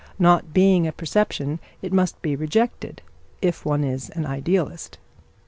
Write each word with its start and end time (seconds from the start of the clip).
Not 0.17 0.51
being 0.51 0.87
a 0.87 0.91
perception, 0.91 1.59
it 1.83 1.93
must 1.93 2.19
be 2.23 2.35
rejected, 2.35 3.03
if 3.39 3.67
one 3.67 3.83
is 3.83 4.09
an 4.09 4.25
idealist. 4.25 4.97